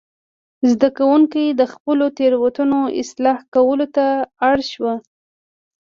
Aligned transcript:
زده 0.71 0.89
کوونکي 0.97 1.43
د 1.49 1.61
خپلو 1.73 2.05
تېروتنو 2.17 2.79
اصلاح 3.01 3.37
کولو 3.55 3.85
ته 3.95 4.05
اړ 4.47 4.57
شوي 4.71 4.81
وو. 4.83 4.93